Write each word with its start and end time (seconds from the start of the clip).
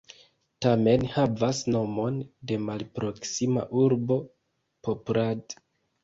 Tamen 0.65 1.03
havas 1.15 1.57
nomon 1.75 2.15
de 2.51 2.57
malproksima 2.69 3.65
urbo 3.83 4.17
Poprad. 4.89 5.55